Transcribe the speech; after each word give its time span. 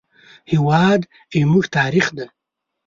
هېواد 0.51 1.01
زموږ 1.35 1.65
تاریخ 1.77 2.05
دی 2.17 2.25